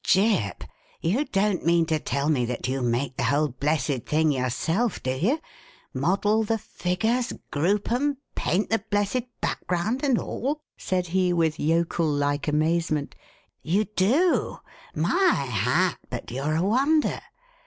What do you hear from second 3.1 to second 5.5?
the whole blessed thing yourself, do you